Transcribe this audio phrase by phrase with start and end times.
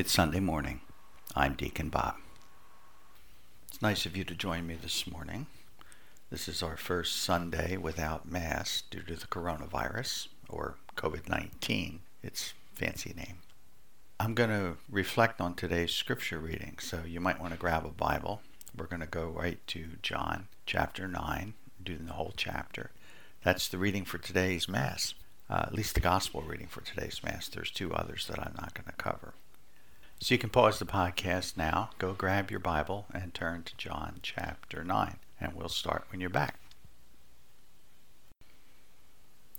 [0.00, 0.80] It's Sunday morning.
[1.36, 2.14] I'm Deacon Bob.
[3.68, 5.44] It's nice of you to join me this morning.
[6.30, 12.54] This is our first Sunday without Mass due to the coronavirus, or COVID 19, its
[12.72, 13.40] fancy name.
[14.18, 17.90] I'm going to reflect on today's scripture reading, so you might want to grab a
[17.90, 18.40] Bible.
[18.74, 21.52] We're going to go right to John chapter 9,
[21.84, 22.90] do the whole chapter.
[23.44, 25.12] That's the reading for today's Mass,
[25.50, 27.48] uh, at least the Gospel reading for today's Mass.
[27.48, 29.34] There's two others that I'm not going to cover.
[30.22, 34.20] So you can pause the podcast now, go grab your Bible, and turn to John
[34.22, 36.60] chapter 9, and we'll start when you're back.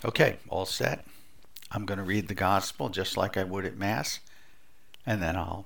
[0.06, 1.04] Okay, all set.
[1.72, 4.20] I'm going to read the Gospel just like I would at Mass,
[5.04, 5.66] and then I'll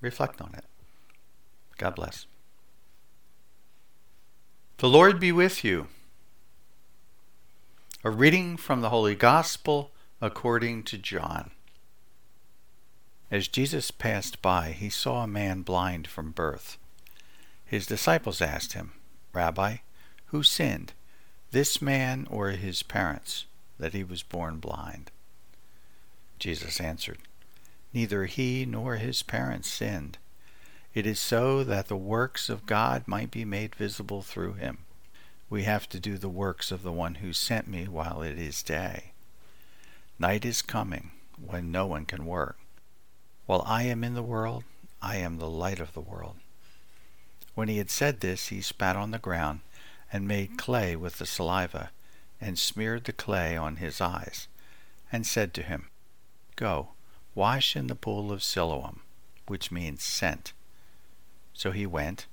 [0.00, 0.64] reflect on it.
[1.76, 2.26] God bless.
[4.78, 5.88] The Lord be with you.
[8.04, 11.50] A reading from the Holy Gospel according to John.
[13.30, 16.78] As Jesus passed by, he saw a man blind from birth.
[17.64, 18.92] His disciples asked him,
[19.32, 19.78] Rabbi,
[20.26, 20.92] who sinned,
[21.50, 23.46] this man or his parents,
[23.78, 25.10] that he was born blind?
[26.38, 27.18] Jesus answered,
[27.92, 30.18] Neither he nor his parents sinned.
[30.94, 34.78] It is so that the works of God might be made visible through him.
[35.50, 38.62] We have to do the works of the one who sent me while it is
[38.62, 39.12] day.
[40.18, 41.10] Night is coming
[41.44, 42.58] when no one can work.
[43.46, 44.64] While I am in the world,
[45.00, 46.36] I am the light of the world.
[47.54, 49.60] When he had said this, he spat on the ground
[50.12, 51.90] and made clay with the saliva,
[52.40, 54.48] and smeared the clay on his eyes,
[55.12, 55.86] and said to him,
[56.56, 56.88] Go,
[57.36, 59.02] wash in the pool of Siloam,
[59.46, 60.52] which means sent.
[61.54, 62.26] So he went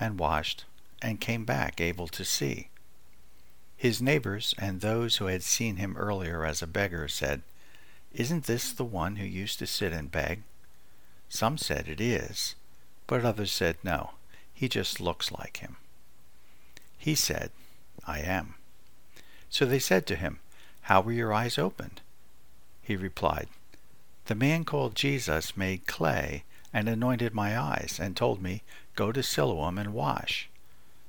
[0.00, 0.64] and washed
[1.00, 2.70] and came back able to see.
[3.76, 7.42] His neighbors and those who had seen him earlier as a beggar said,
[8.12, 10.42] Isn't this the one who used to sit and beg?
[11.28, 12.54] Some said it is,
[13.06, 14.12] but others said no,
[14.54, 15.76] he just looks like him.
[16.96, 17.50] He said,
[18.06, 18.54] I am.
[19.50, 20.38] So they said to him,
[20.82, 22.00] How were your eyes opened?
[22.82, 23.48] He replied,
[24.26, 28.62] The man called Jesus made clay and anointed my eyes, and told me,
[28.94, 30.48] Go to Siloam and wash.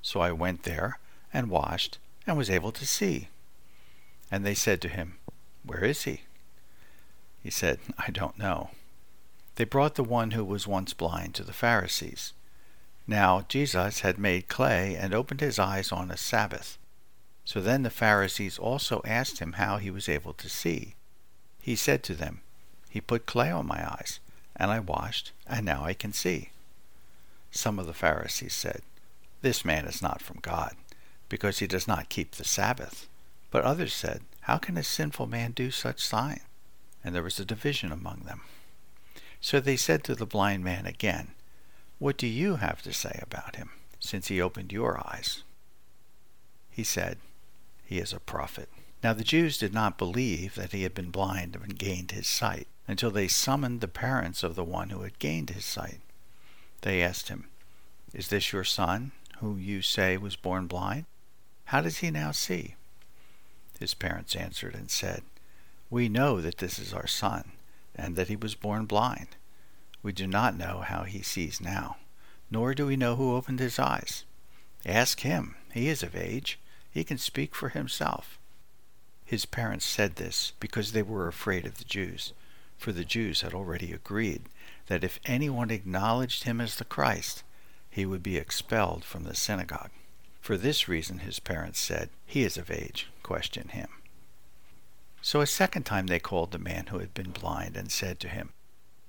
[0.02, 1.00] So I went there
[1.34, 3.30] and washed, and was able to see.
[4.32, 5.18] And they said to him,
[5.64, 6.22] Where is he?
[7.44, 8.72] He said, I don't know.
[9.58, 12.34] They brought the one who was once blind to the Pharisees.
[13.08, 16.78] Now Jesus had made clay and opened his eyes on a Sabbath.
[17.44, 20.94] So then the Pharisees also asked him how he was able to see.
[21.60, 22.42] He said to them,
[22.88, 24.20] He put clay on my eyes,
[24.56, 26.52] and I washed, and now I can see.
[27.50, 28.84] Some of the Pharisees said,
[29.42, 30.76] This man is not from God,
[31.30, 33.08] because he does not keep the Sabbath.
[33.50, 36.42] But others said, How can a sinful man do such sign?
[37.04, 38.42] And there was a division among them.
[39.42, 41.30] So they said to the blind man again,
[42.00, 45.44] What do you have to say about him, since he opened your eyes?
[46.70, 47.18] He said,
[47.86, 48.70] He is a prophet.
[49.04, 52.68] Now the Jews did not believe that he had been blind and gained his sight,
[52.88, 56.00] until they summoned the parents of the one who had gained his sight.
[56.82, 57.48] They asked him,
[58.14, 61.06] Is this your son, who you say was born blind?
[61.66, 62.76] How does he now see?
[63.80, 65.22] His parents answered and said,
[65.90, 67.52] We know that this is our son
[67.98, 69.30] and that he was born blind.
[70.04, 71.98] We do not know how he sees now,
[72.52, 74.24] nor do we know who opened his eyes.
[74.86, 75.56] Ask him.
[75.74, 76.60] He is of age.
[76.90, 78.40] He can speak for himself.
[79.26, 82.34] His parents said this because they were afraid of the Jews,
[82.78, 84.44] for the Jews had already agreed
[84.88, 87.44] that if anyone acknowledged him as the Christ,
[87.90, 89.92] he would be expelled from the synagogue.
[90.40, 93.90] For this reason his parents said, He is of age, question him.
[95.22, 98.30] So a second time they called the man who had been blind and said to
[98.30, 98.52] him,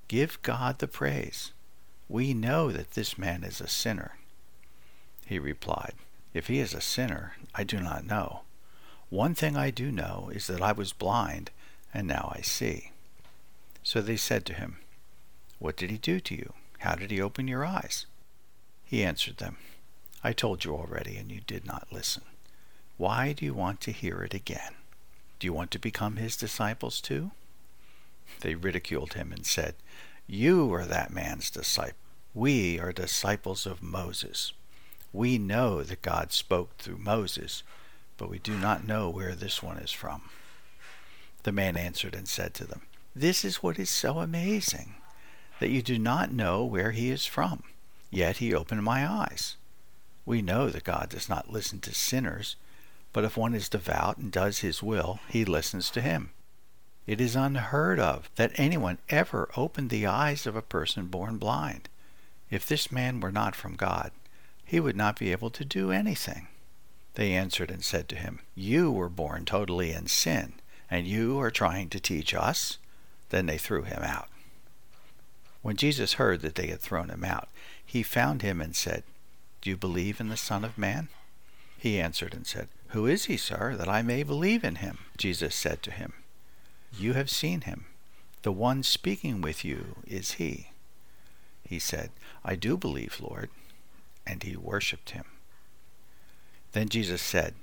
[0.08, 1.52] Give God the praise.
[2.08, 4.16] We know that this man is a sinner.
[5.26, 5.92] He replied,
[6.32, 8.40] If he is a sinner, I do not know.
[9.10, 11.50] One thing I do know is that I was blind,
[11.92, 12.92] and now I see.
[13.82, 14.78] So they said to him,
[15.58, 16.54] What did he do to you?
[16.78, 18.06] How did he open your eyes?
[18.84, 19.58] He answered them,
[20.24, 22.22] I told you already, and you did not listen.
[22.96, 24.74] Why do you want to hear it again?
[25.38, 27.30] Do you want to become his disciples too?
[28.40, 29.74] They ridiculed him and said,
[30.26, 31.96] You are that man's disciple.
[32.34, 34.52] We are disciples of Moses.
[35.12, 37.62] We know that God spoke through Moses,
[38.16, 40.22] but we do not know where this one is from.
[41.44, 42.82] The man answered and said to them,
[43.14, 44.96] This is what is so amazing,
[45.60, 47.62] that you do not know where he is from.
[48.10, 49.56] Yet he opened my eyes.
[50.26, 52.56] We know that God does not listen to sinners
[53.12, 56.30] but if one is devout and does his will, he listens to him.
[57.06, 61.88] It is unheard of that anyone ever opened the eyes of a person born blind.
[62.50, 64.12] If this man were not from God,
[64.64, 66.48] he would not be able to do anything.
[67.14, 70.54] They answered and said to him, You were born totally in sin,
[70.90, 72.78] and you are trying to teach us?
[73.30, 74.28] Then they threw him out.
[75.62, 77.48] When Jesus heard that they had thrown him out,
[77.84, 79.02] he found him and said,
[79.62, 81.08] Do you believe in the Son of Man?
[81.78, 84.98] He answered and said, Who is he, sir, that I may believe in him?
[85.16, 86.14] Jesus said to him,
[86.96, 87.86] You have seen him.
[88.42, 90.68] The one speaking with you is he.
[91.64, 92.10] He said,
[92.44, 93.50] I do believe, Lord.
[94.26, 95.24] And he worshipped him.
[96.72, 97.54] Then Jesus said,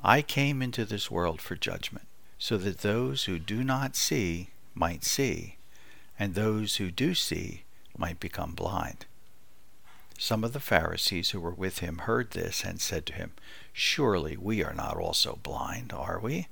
[0.00, 2.06] I came into this world for judgment,
[2.38, 5.56] so that those who do not see might see,
[6.18, 7.64] and those who do see
[7.96, 9.06] might become blind.
[10.18, 13.32] Some of the Pharisees who were with him heard this and said to him,
[13.78, 16.48] Surely we are not also blind, are we?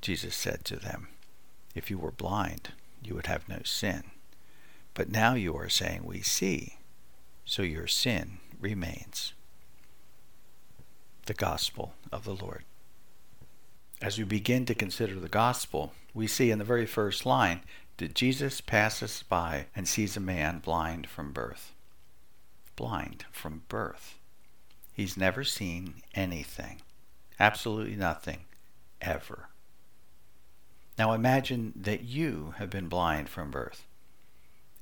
[0.00, 1.08] Jesus said to them,
[1.74, 2.70] If you were blind,
[3.04, 4.04] you would have no sin.
[4.94, 6.78] But now you are saying, We see,
[7.44, 9.34] so your sin remains.
[11.26, 12.64] The Gospel of the Lord.
[14.00, 17.60] As we begin to consider the Gospel, we see in the very first line
[17.98, 21.74] that Jesus passes by and sees a man blind from birth
[22.76, 24.19] blind from birth.
[25.00, 26.82] He's never seen anything,
[27.38, 28.40] absolutely nothing,
[29.00, 29.48] ever.
[30.98, 33.86] Now imagine that you have been blind from birth.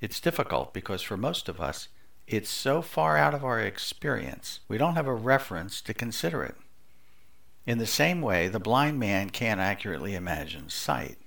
[0.00, 1.87] It's difficult because for most of us,
[2.26, 6.56] it's so far out of our experience, we don't have a reference to consider it.
[7.65, 11.19] In the same way, the blind man can't accurately imagine sight.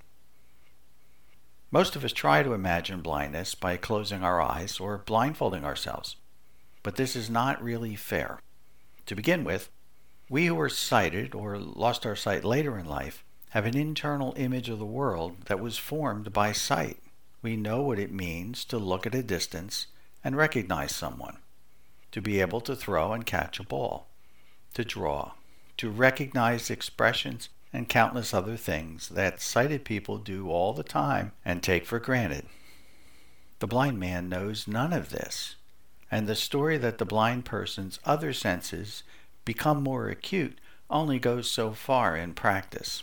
[1.70, 6.16] Most of us try to imagine blindness by closing our eyes or blindfolding ourselves
[6.82, 8.40] but this is not really fair.
[9.06, 9.70] To begin with,
[10.28, 14.68] we who are sighted or lost our sight later in life have an internal image
[14.68, 16.98] of the world that was formed by sight.
[17.42, 19.88] We know what it means to look at a distance
[20.24, 21.38] and recognize someone,
[22.12, 24.08] to be able to throw and catch a ball,
[24.74, 25.32] to draw,
[25.76, 31.62] to recognize expressions and countless other things that sighted people do all the time and
[31.62, 32.46] take for granted.
[33.58, 35.56] The blind man knows none of this
[36.12, 39.02] and the story that the blind person's other senses
[39.46, 40.58] become more acute
[40.90, 43.02] only goes so far in practice.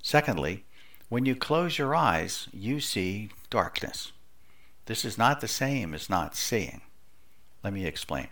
[0.00, 0.64] Secondly,
[1.08, 4.12] when you close your eyes, you see darkness.
[4.86, 6.82] This is not the same as not seeing.
[7.64, 8.28] Let me explain.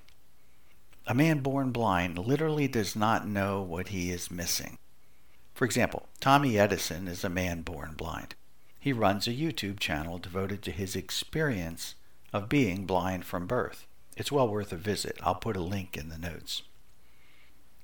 [1.09, 4.79] A man born blind literally does not know what he is missing.
[5.55, 8.37] For example, Tommy Edison is a man born blind.
[8.79, 11.97] He runs a YouTube channel devoted to his experience
[12.33, 13.87] of being blind from birth.
[14.17, 15.19] It's well worth a visit.
[15.23, 16.63] I'll put a link in the notes.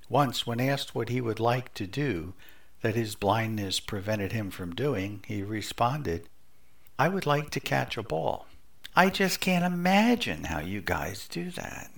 [0.09, 2.35] Once, when asked what he would like to do
[2.83, 6.29] that his blindness prevented him from doing, he responded,
[6.99, 8.47] I would like to catch a ball.
[8.95, 11.91] I just can't imagine how you guys do that.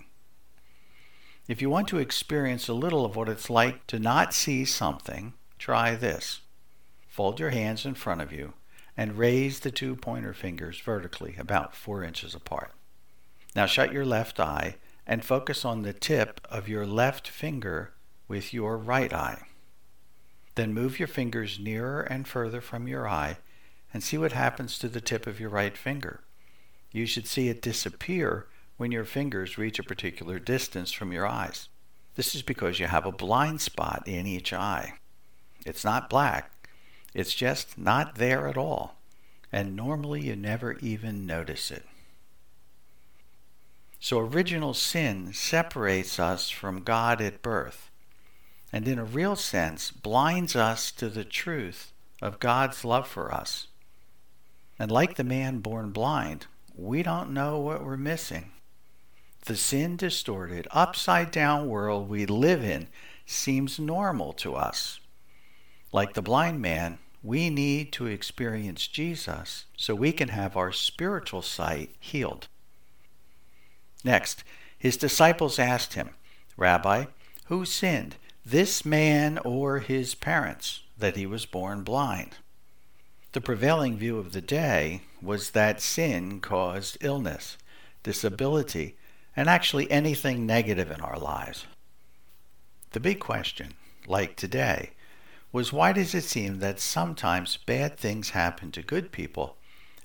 [1.46, 5.34] If you want to experience a little of what it's like to not see something,
[5.58, 6.40] try this.
[7.08, 8.54] Fold your hands in front of you
[8.98, 12.72] and raise the two pointer fingers vertically about four inches apart.
[13.54, 14.74] Now shut your left eye
[15.06, 17.94] and focus on the tip of your left finger
[18.26, 19.46] with your right eye.
[20.56, 23.38] Then move your fingers nearer and further from your eye
[23.94, 26.24] and see what happens to the tip of your right finger.
[26.90, 31.68] You should see it disappear when your fingers reach a particular distance from your eyes.
[32.16, 34.94] This is because you have a blind spot in each eye.
[35.64, 36.50] It's not black,
[37.14, 38.96] it's just not there at all,
[39.50, 41.84] and normally you never even notice it.
[44.00, 47.90] So original sin separates us from God at birth,
[48.72, 53.66] and in a real sense blinds us to the truth of God's love for us.
[54.78, 56.46] And like the man born blind,
[56.76, 58.52] we don't know what we're missing.
[59.46, 62.88] The sin distorted, upside down world we live in
[63.26, 65.00] seems normal to us.
[65.92, 71.42] Like the blind man, we need to experience Jesus so we can have our spiritual
[71.42, 72.48] sight healed.
[74.04, 74.44] Next,
[74.78, 76.10] his disciples asked him,
[76.56, 77.06] Rabbi,
[77.46, 82.36] who sinned, this man or his parents, that he was born blind?
[83.32, 87.58] The prevailing view of the day was that sin caused illness,
[88.02, 88.96] disability,
[89.36, 91.66] and actually anything negative in our lives.
[92.92, 93.74] The big question,
[94.06, 94.92] like today,
[95.50, 99.56] was why does it seem that sometimes bad things happen to good people,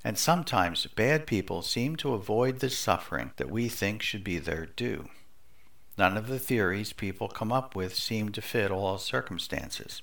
[0.04, 4.66] and sometimes bad people seem to avoid the suffering that we think should be their
[4.66, 5.10] due?
[5.98, 10.02] None of the theories people come up with seem to fit all circumstances.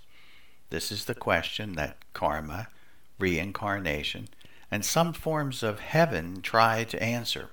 [0.69, 2.69] This is the question that karma,
[3.19, 4.29] reincarnation,
[4.71, 7.51] and some forms of heaven try to answer.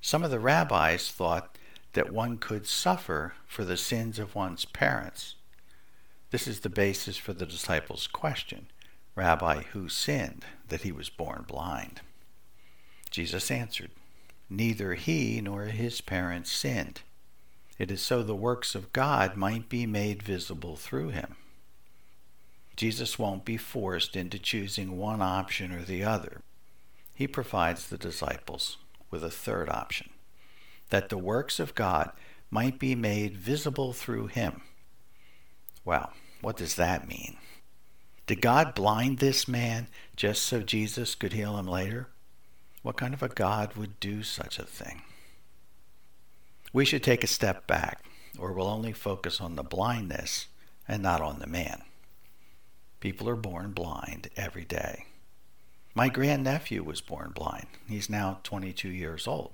[0.00, 1.58] Some of the rabbis thought
[1.92, 5.34] that one could suffer for the sins of one's parents.
[6.34, 8.66] This is the basis for the disciples' question
[9.14, 12.00] Rabbi, who sinned that he was born blind?
[13.08, 13.92] Jesus answered,
[14.50, 17.02] Neither he nor his parents sinned.
[17.78, 21.36] It is so the works of God might be made visible through him.
[22.74, 26.40] Jesus won't be forced into choosing one option or the other.
[27.14, 30.10] He provides the disciples with a third option
[30.90, 32.10] that the works of God
[32.50, 34.62] might be made visible through him.
[35.84, 36.12] Well,
[36.44, 37.38] what does that mean?
[38.26, 42.08] Did God blind this man just so Jesus could heal him later?
[42.82, 45.02] What kind of a God would do such a thing?
[46.70, 48.04] We should take a step back,
[48.38, 50.48] or we'll only focus on the blindness
[50.86, 51.82] and not on the man.
[53.00, 55.06] People are born blind every day.
[55.94, 57.68] My grandnephew was born blind.
[57.88, 59.52] He's now 22 years old.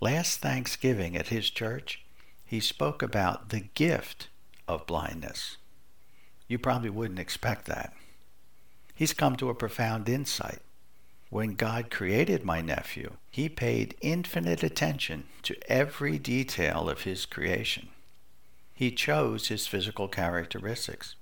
[0.00, 2.02] Last Thanksgiving at his church,
[2.44, 4.28] he spoke about the gift
[4.66, 5.56] of blindness.
[6.48, 7.92] You probably wouldn't expect that.
[8.94, 10.58] He's come to a profound insight.
[11.30, 17.90] When God created my nephew, he paid infinite attention to every detail of his creation.
[18.74, 21.16] He chose his physical characteristics.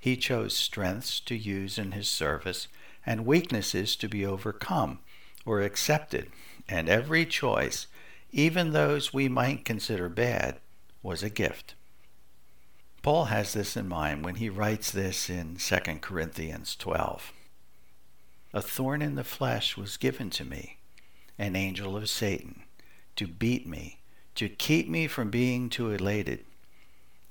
[0.00, 2.66] He chose strengths to use in his service
[3.06, 4.98] and weaknesses to be overcome
[5.46, 6.30] or accepted,
[6.68, 7.86] and every choice,
[8.32, 10.58] even those we might consider bad,
[11.02, 11.74] was a gift.
[13.04, 17.34] Paul has this in mind when he writes this in 2 Corinthians 12.
[18.54, 20.78] A thorn in the flesh was given to me,
[21.38, 22.62] an angel of Satan,
[23.16, 24.00] to beat me,
[24.36, 26.46] to keep me from being too elated.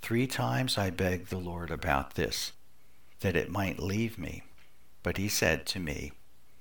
[0.04, 2.52] Three times I begged the Lord about this
[3.22, 4.44] that it might leave me.
[5.02, 6.12] But he said to me,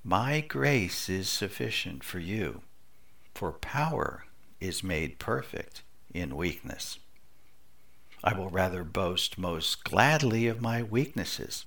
[0.02, 2.62] My grace is sufficient for you,
[3.34, 4.24] for power
[4.58, 5.82] is made perfect
[6.14, 6.98] in weakness.
[8.24, 11.66] I will rather boast most gladly of my weaknesses,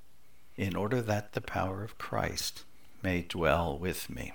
[0.56, 2.64] in order that the power of Christ
[3.04, 4.32] may dwell with me.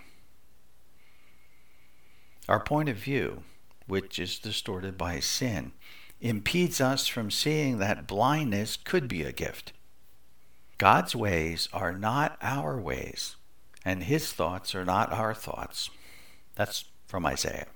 [2.49, 3.45] Our point of view,
[3.87, 5.73] which is distorted by sin,
[6.21, 9.73] impedes us from seeing that blindness could be a gift.
[10.77, 13.37] God's ways are not our ways,
[13.85, 15.91] and his thoughts are not our thoughts.
[16.55, 17.67] That's from Isaiah.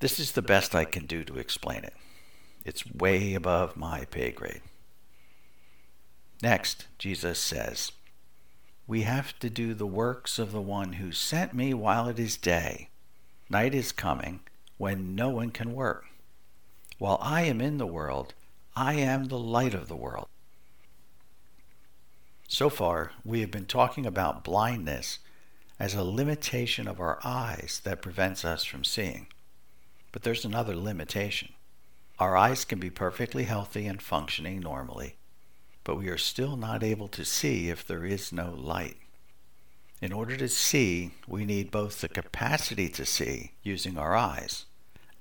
[0.00, 1.94] This is the best I can do to explain it.
[2.64, 4.62] It's way above my pay grade.
[6.42, 7.92] Next, Jesus says,
[8.86, 12.36] We have to do the works of the one who sent me while it is
[12.36, 12.88] day.
[13.48, 14.40] Night is coming
[14.76, 16.06] when no one can work.
[16.98, 18.34] While I am in the world,
[18.74, 20.28] I am the light of the world.
[22.48, 25.18] So far, we have been talking about blindness
[25.78, 29.26] as a limitation of our eyes that prevents us from seeing.
[30.12, 31.54] But there's another limitation.
[32.22, 35.16] Our eyes can be perfectly healthy and functioning normally,
[35.82, 38.96] but we are still not able to see if there is no light.
[40.00, 44.66] In order to see, we need both the capacity to see using our eyes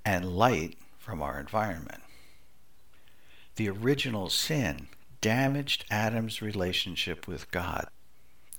[0.06, 2.04] and light from our environment.
[3.56, 4.88] The original sin
[5.22, 7.88] damaged Adam's relationship with God.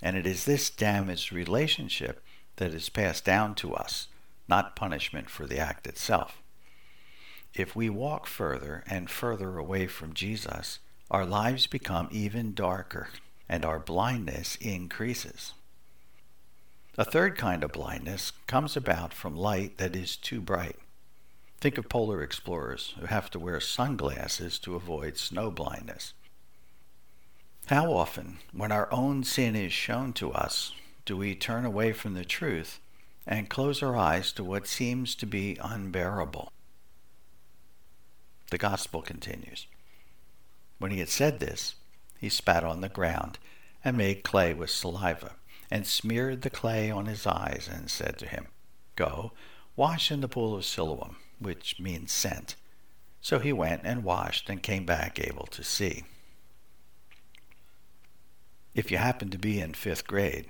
[0.02, 2.20] And it is this damaged relationship
[2.56, 4.08] that is passed down to us,
[4.48, 6.41] not punishment for the act itself.
[7.54, 10.78] If we walk further and further away from Jesus,
[11.10, 13.08] our lives become even darker
[13.46, 15.52] and our blindness increases.
[16.96, 20.76] A third kind of blindness comes about from light that is too bright.
[21.60, 26.14] Think of polar explorers who have to wear sunglasses to avoid snow blindness.
[27.66, 30.72] How often, when our own sin is shown to us,
[31.04, 32.80] do we turn away from the truth
[33.26, 36.50] and close our eyes to what seems to be unbearable?
[38.52, 39.66] The gospel continues.
[40.78, 41.74] When he had said this,
[42.18, 43.38] he spat on the ground
[43.82, 45.36] and made clay with saliva
[45.70, 48.48] and smeared the clay on his eyes and said to him,
[48.94, 49.32] Go,
[49.74, 52.56] wash in the pool of Siloam, which means sent.
[53.22, 56.04] So he went and washed and came back able to see.
[58.74, 60.44] If you happen to be in fifth grade,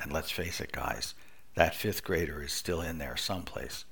[0.00, 1.14] and let's face it, guys,
[1.54, 3.84] that fifth grader is still in there someplace,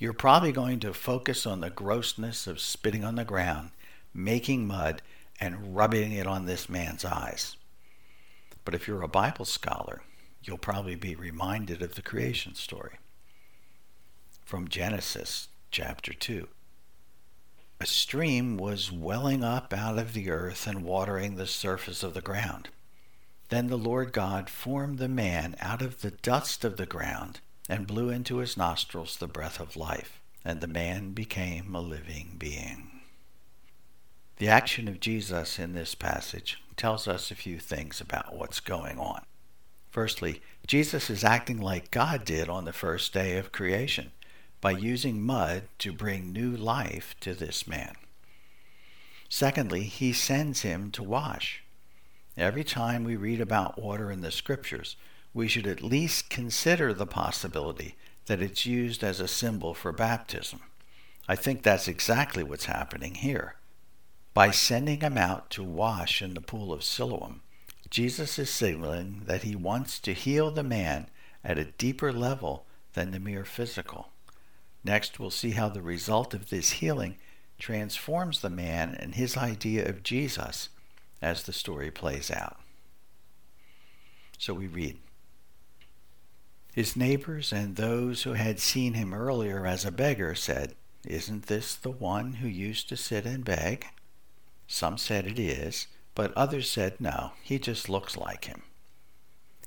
[0.00, 3.70] you're probably going to focus on the grossness of spitting on the ground,
[4.14, 5.02] making mud,
[5.38, 7.58] and rubbing it on this man's eyes.
[8.64, 10.00] But if you're a Bible scholar,
[10.42, 12.94] you'll probably be reminded of the creation story
[14.42, 16.48] from Genesis chapter 2.
[17.78, 22.22] A stream was welling up out of the earth and watering the surface of the
[22.22, 22.70] ground.
[23.50, 27.40] Then the Lord God formed the man out of the dust of the ground
[27.70, 32.34] and blew into his nostrils the breath of life, and the man became a living
[32.36, 32.90] being.
[34.38, 38.98] The action of Jesus in this passage tells us a few things about what's going
[38.98, 39.22] on.
[39.88, 44.10] Firstly, Jesus is acting like God did on the first day of creation
[44.60, 47.94] by using mud to bring new life to this man.
[49.28, 51.62] Secondly, he sends him to wash.
[52.36, 54.96] Every time we read about water in the scriptures,
[55.32, 57.96] we should at least consider the possibility
[58.26, 60.60] that it's used as a symbol for baptism.
[61.28, 63.56] I think that's exactly what's happening here.
[64.34, 67.42] By sending him out to wash in the pool of Siloam,
[67.90, 71.08] Jesus is signaling that he wants to heal the man
[71.44, 74.10] at a deeper level than the mere physical.
[74.84, 77.16] Next, we'll see how the result of this healing
[77.58, 80.70] transforms the man and his idea of Jesus
[81.20, 82.58] as the story plays out.
[84.38, 84.98] So we read
[86.72, 91.74] His neighbors and those who had seen him earlier as a beggar said, Isn't this
[91.74, 93.86] the one who used to sit and beg?
[94.68, 98.62] Some said it is, but others said, No, he just looks like him.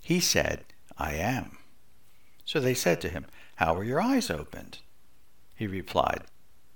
[0.01, 0.63] He said,
[0.98, 1.57] I am.
[2.45, 4.79] So they said to him, How were your eyes opened?
[5.55, 6.24] He replied,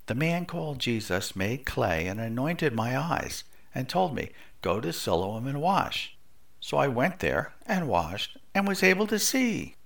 [0.07, 4.31] The man called Jesus made clay and anointed my eyes, and told me,
[4.61, 6.17] Go to Siloam and wash.
[6.59, 9.76] So I went there and washed and was able to see.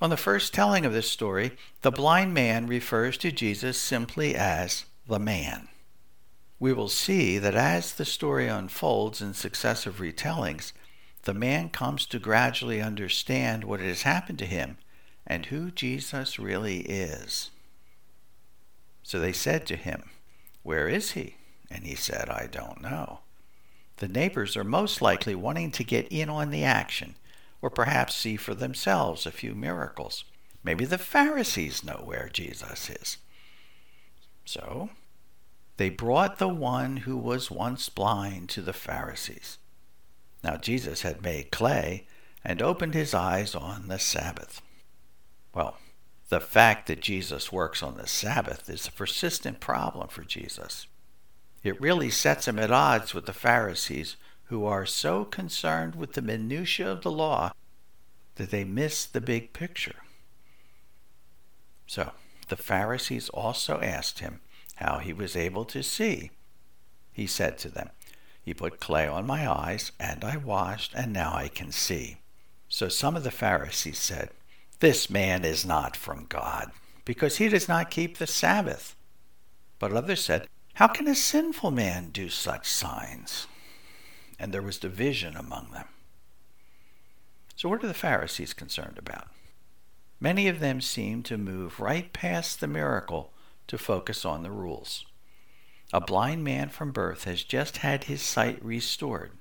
[0.00, 1.52] On the first telling of this story,
[1.82, 5.68] the blind man refers to Jesus simply as the man.
[6.58, 10.72] We will see that as the story unfolds in successive retellings,
[11.22, 14.78] the man comes to gradually understand what has happened to him
[15.26, 17.50] and who Jesus really is.
[19.02, 20.10] So they said to him,
[20.62, 21.36] Where is he?
[21.70, 23.20] And he said, I don't know.
[23.98, 27.16] The neighbors are most likely wanting to get in on the action,
[27.62, 30.24] or perhaps see for themselves a few miracles.
[30.62, 33.18] Maybe the Pharisees know where Jesus is.
[34.44, 34.90] So
[35.76, 39.58] they brought the one who was once blind to the Pharisees.
[40.42, 42.06] Now Jesus had made clay
[42.44, 44.62] and opened his eyes on the Sabbath.
[45.54, 45.76] Well,
[46.28, 50.86] the fact that Jesus works on the Sabbath is a persistent problem for Jesus.
[51.62, 56.22] It really sets him at odds with the Pharisees, who are so concerned with the
[56.22, 57.52] minutiae of the law
[58.36, 59.96] that they miss the big picture.
[61.86, 62.12] So,
[62.48, 64.40] the Pharisees also asked him
[64.76, 66.30] how he was able to see.
[67.12, 67.90] He said to them,
[68.42, 72.18] He put clay on my eyes, and I washed, and now I can see.
[72.68, 74.30] So some of the Pharisees said,
[74.78, 76.70] This man is not from God,
[77.04, 78.96] because he does not keep the Sabbath.
[79.78, 80.46] But others said,
[80.80, 83.46] how can a sinful man do such signs?
[84.38, 85.84] And there was division among them.
[87.60, 89.28] So, what are the Pharisees concerned about?
[90.18, 93.34] Many of them seem to move right past the miracle
[93.66, 95.04] to focus on the rules.
[95.92, 99.32] A blind man from birth has just had his sight restored,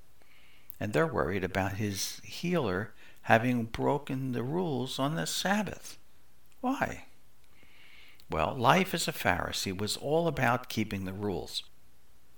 [0.82, 5.98] and they're worried about his healer having broken the rules on the Sabbath.
[6.60, 7.06] Why?
[8.30, 11.64] Well, life as a Pharisee was all about keeping the rules.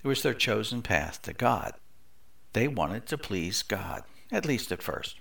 [0.04, 1.74] It was their chosen path to God.
[2.54, 5.16] They wanted to please God, at least at first.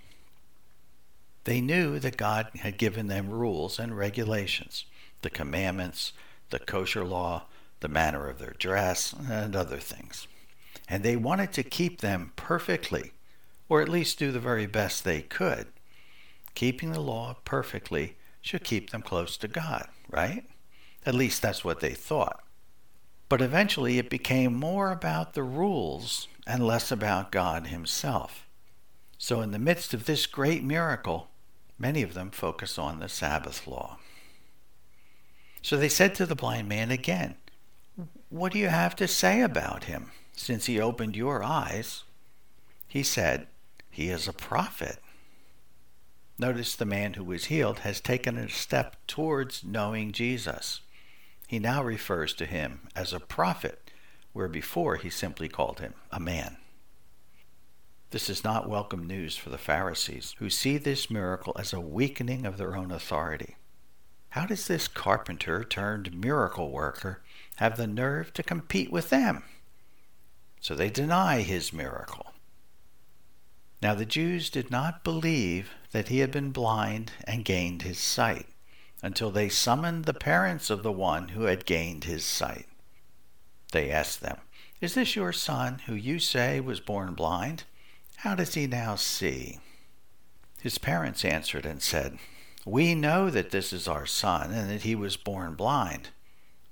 [1.43, 4.85] They knew that God had given them rules and regulations,
[5.21, 6.13] the commandments,
[6.51, 7.45] the kosher law,
[7.79, 10.27] the manner of their dress, and other things.
[10.87, 13.13] And they wanted to keep them perfectly,
[13.69, 15.67] or at least do the very best they could.
[16.53, 20.43] Keeping the law perfectly should keep them close to God, right?
[21.05, 22.43] At least that's what they thought.
[23.29, 28.47] But eventually it became more about the rules and less about God Himself.
[29.17, 31.30] So, in the midst of this great miracle,
[31.81, 33.97] many of them focus on the Sabbath law.
[35.63, 37.35] So they said to the blind man again,
[38.29, 42.03] What do you have to say about him, since he opened your eyes?
[42.87, 43.47] He said,
[43.89, 44.99] He is a prophet.
[46.37, 50.81] Notice the man who was healed has taken a step towards knowing Jesus.
[51.47, 53.91] He now refers to him as a prophet,
[54.33, 56.57] where before he simply called him a man.
[58.11, 62.45] This is not welcome news for the Pharisees, who see this miracle as a weakening
[62.45, 63.55] of their own authority.
[64.31, 67.23] How does this carpenter turned miracle worker
[67.55, 69.43] have the nerve to compete with them?
[70.59, 72.33] So they deny his miracle.
[73.81, 78.47] Now the Jews did not believe that he had been blind and gained his sight
[79.01, 82.67] until they summoned the parents of the one who had gained his sight.
[83.71, 84.39] They asked them,
[84.81, 87.63] Is this your son who you say was born blind?
[88.21, 89.57] How does he now see?
[90.61, 92.19] His parents answered and said,
[92.65, 96.09] We know that this is our son and that he was born blind.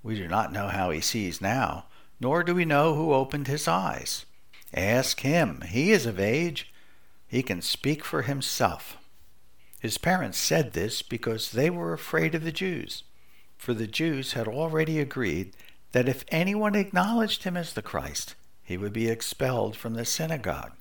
[0.03, 1.85] We do not know how he sees now,
[2.19, 4.25] nor do we know who opened his eyes.
[4.75, 5.61] Ask him.
[5.67, 6.71] He is of age.
[7.27, 8.97] He can speak for himself.
[9.79, 13.01] His parents said this because they were afraid of the Jews,
[13.57, 15.55] for the Jews had already agreed
[15.93, 20.73] that if anyone acknowledged him as the Christ, he would be expelled from the synagogue.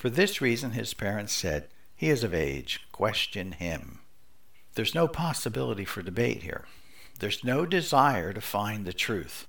[0.00, 3.98] For this reason, his parents said, He is of age, question him.
[4.74, 6.64] There's no possibility for debate here.
[7.18, 9.46] There's no desire to find the truth.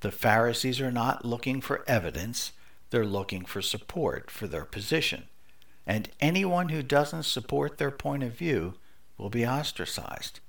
[0.00, 2.52] The Pharisees are not looking for evidence,
[2.88, 5.24] they're looking for support for their position
[5.86, 8.74] and anyone who doesn't support their point of view
[9.18, 10.40] will be ostracized.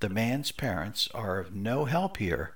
[0.00, 2.54] The man's parents are of no help here,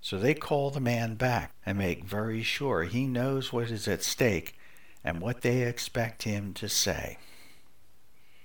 [0.00, 4.02] so they call the man back and make very sure he knows what is at
[4.02, 4.58] stake
[5.04, 7.18] and what they expect him to say.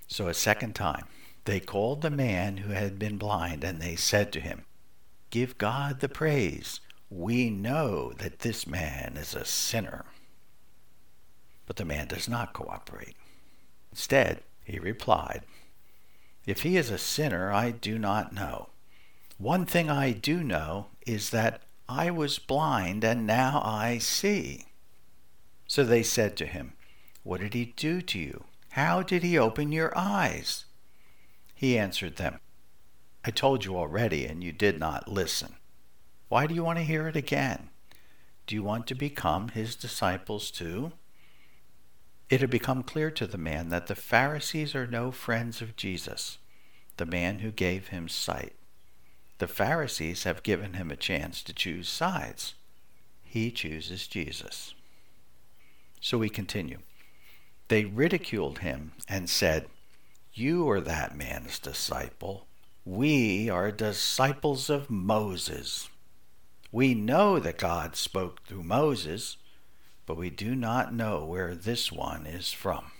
[0.06, 1.06] So a second time,
[1.44, 4.64] they called the man who had been blind, and they said to him,
[5.30, 6.80] Give God the praise.
[7.10, 10.04] We know that this man is a sinner.
[11.66, 13.16] But the man does not cooperate.
[13.90, 15.42] Instead, he replied,
[16.46, 18.68] If he is a sinner, I do not know.
[19.38, 24.67] One thing I do know is that I was blind and now I see.
[25.68, 26.72] So they said to him,
[27.22, 28.44] What did he do to you?
[28.70, 30.64] How did he open your eyes?
[31.54, 32.40] He answered them,
[33.24, 35.56] I told you already, and you did not listen.
[36.28, 37.68] Why do you want to hear it again?
[38.46, 40.92] Do you want to become his disciples too?
[42.30, 46.38] It had become clear to the man that the Pharisees are no friends of Jesus,
[46.96, 48.54] the man who gave him sight.
[49.38, 52.54] The Pharisees have given him a chance to choose sides.
[53.22, 54.74] He chooses Jesus.
[56.00, 56.78] So we continue.
[57.68, 59.66] They ridiculed him and said,
[60.32, 62.46] You are that man's disciple.
[62.84, 65.88] We are disciples of Moses.
[66.72, 69.36] We know that God spoke through Moses
[70.08, 72.92] but we do not know where this one is from.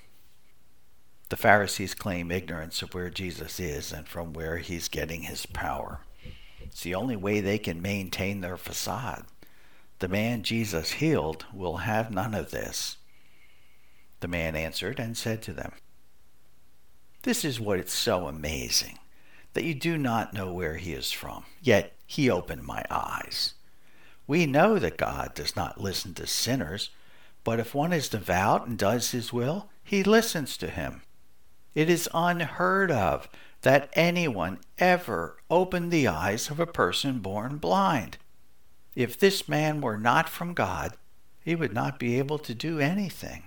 [1.31, 6.01] The Pharisees claim ignorance of where Jesus is and from where he's getting his power.
[6.61, 9.25] It's the only way they can maintain their facade.
[10.01, 12.99] The man Jesus healed will have none of this.
[14.21, 15.73] The man answered and said to them,
[17.23, 18.99] This is what is so amazing,
[19.55, 23.55] that you do not know where he is from, yet he opened my eyes.
[24.27, 26.91] We know that God does not listen to sinners,
[27.43, 31.03] but if one is devout and does his will, he listens to him.
[31.75, 33.29] It is unheard of
[33.63, 38.19] that anyone ever opened the eyes of a person born blind.
[38.99, 40.97] If this man were not from God,
[41.45, 43.45] he would not be able to do anything.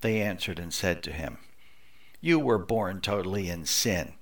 [0.00, 1.36] They answered and said to him,
[2.22, 4.14] You were born totally in sin,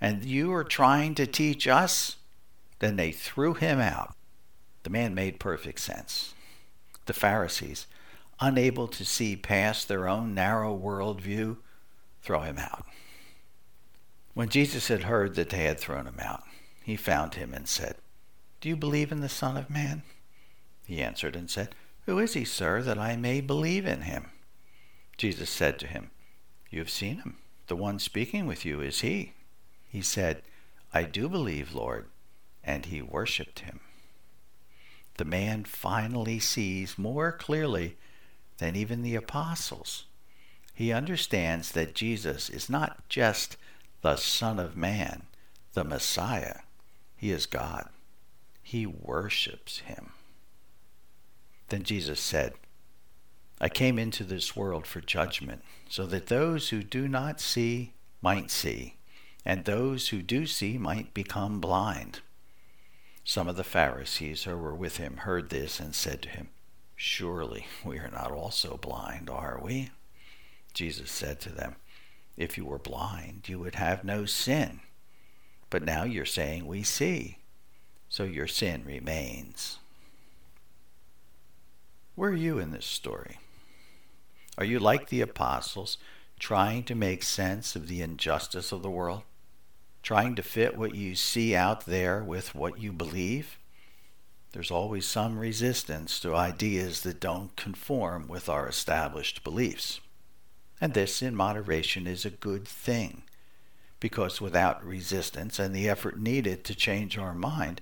[0.00, 2.16] and you are trying to teach us?
[2.80, 4.16] Then they threw him out.
[4.82, 6.34] The man made perfect sense.
[7.06, 7.86] The Pharisees,
[8.40, 11.58] unable to see past their own narrow worldview,
[12.20, 12.84] throw him out.
[14.32, 16.42] When Jesus had heard that they had thrown him out,
[16.82, 17.94] he found him and said,
[18.64, 20.04] Do you believe in the Son of Man?
[20.86, 21.74] He answered and said,
[22.06, 24.30] Who is he, sir, that I may believe in him?
[25.18, 26.10] Jesus said to him,
[26.70, 27.36] You have seen him.
[27.66, 29.34] The one speaking with you is he.
[29.86, 30.40] He said,
[30.94, 32.06] I do believe, Lord.
[32.64, 33.80] And he worshipped him.
[35.18, 37.98] The man finally sees more clearly
[38.56, 40.06] than even the apostles.
[40.72, 43.58] He understands that Jesus is not just
[44.00, 45.24] the Son of Man,
[45.74, 46.60] the Messiah.
[47.14, 47.90] He is God.
[48.64, 50.12] He worships him.
[51.68, 52.54] Then Jesus said,
[53.60, 58.50] I came into this world for judgment, so that those who do not see might
[58.50, 58.96] see,
[59.44, 62.20] and those who do see might become blind.
[63.22, 66.48] Some of the Pharisees who were with him heard this and said to him,
[66.96, 69.90] Surely we are not also blind, are we?
[70.72, 71.76] Jesus said to them,
[72.36, 74.80] If you were blind, you would have no sin.
[75.70, 77.38] But now you're saying we see,
[78.14, 79.78] so your sin remains.
[82.14, 83.40] Where are you in this story?
[84.56, 85.98] Are you like the apostles,
[86.38, 89.22] trying to make sense of the injustice of the world?
[90.04, 93.58] Trying to fit what you see out there with what you believe?
[94.52, 100.00] there's always some resistance to ideas that don't conform with our established beliefs.
[100.80, 103.24] And this, in moderation, is a good thing,
[103.98, 107.80] because without resistance and the effort needed to change our mind,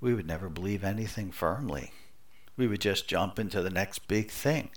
[0.00, 1.92] we would never believe anything firmly.
[2.56, 4.70] We would just jump into the next big thing,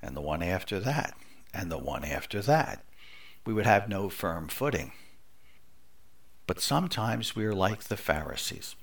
[0.00, 1.14] and the one after that,
[1.52, 2.84] and the one after that.
[3.44, 4.92] We would have no firm footing.
[6.46, 8.76] But sometimes we are like the Pharisees,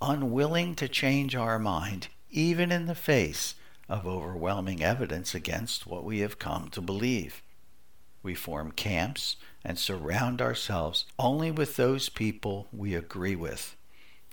[0.00, 3.54] unwilling to change our mind, even in the face
[3.88, 7.42] of overwhelming evidence against what we have come to believe.
[8.22, 13.76] We form camps and surround ourselves only with those people we agree with.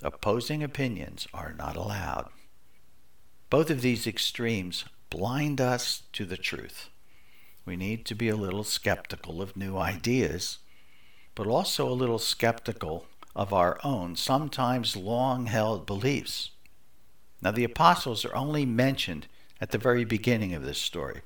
[0.03, 2.29] Opposing opinions are not allowed.
[3.49, 6.89] Both of these extremes blind us to the truth.
[7.65, 10.60] We need to be a little skeptical of new ideas,
[11.33, 16.51] but also a little skeptical of our own, sometimes long held beliefs.
[17.41, 19.27] Now, the apostles are only mentioned
[19.60, 21.21] at the very beginning of this story,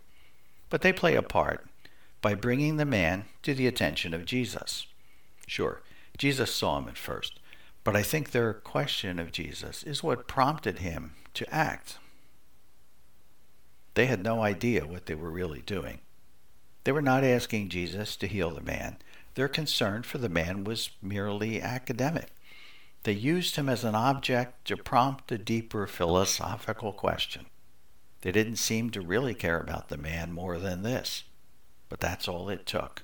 [0.70, 1.68] but they play a part
[2.22, 4.88] by bringing the man to the attention of Jesus.
[5.48, 5.82] Sure,
[6.18, 7.40] Jesus saw him at first,
[7.84, 11.98] but I think their question of Jesus is what prompted him to act.
[13.94, 16.00] They had no idea what they were really doing.
[16.84, 18.98] They were not asking Jesus to heal the man.
[19.36, 22.30] Their concern for the man was merely academic.
[23.04, 27.48] They used him as an object to prompt a deeper philosophical question.
[28.22, 31.24] They didn't seem to really care about the man more than this.
[31.90, 33.04] But that's all it took.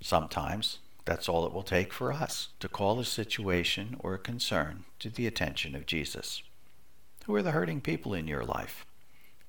[0.00, 0.78] Sometimes
[1.10, 5.10] that's all it will take for us to call a situation or a concern to
[5.10, 6.44] the attention of Jesus.
[7.26, 8.86] Who are the hurting people in your life?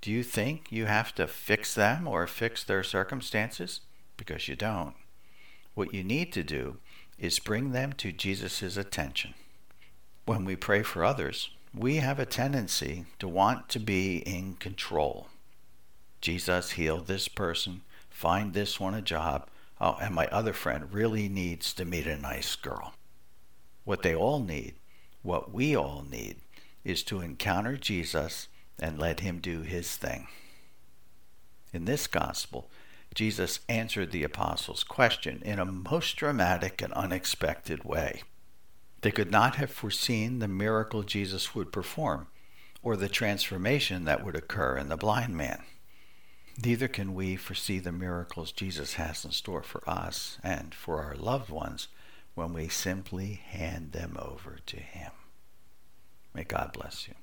[0.02, 3.82] Do you think you have to fix them or fix their circumstances?
[4.17, 4.95] Because you don't.
[5.76, 6.78] What you need to do
[7.19, 9.36] is bring them to Jesus' attention.
[10.26, 15.28] When we pray for others, we have a tendency to want to be in control.
[16.21, 19.47] Jesus heal this person find this one a job.
[19.84, 22.94] Oh, and my other friend really needs to meet a nice girl.
[23.84, 24.76] What they all need,
[25.24, 26.38] what we all need,
[26.84, 30.28] is to encounter Jesus and let him do his thing.
[31.74, 32.70] In this gospel,
[33.15, 38.22] Jesus answered the apostles' question in a most dramatic and unexpected way.
[39.02, 42.28] They could not have foreseen the miracle Jesus would perform
[42.84, 45.63] or the transformation that would occur in the blind man.
[46.64, 51.16] Neither can we foresee the miracles Jesus has in store for us and for our
[51.16, 51.88] loved ones
[52.36, 55.12] when we simply hand them over to Him.
[56.34, 57.14] May God bless you.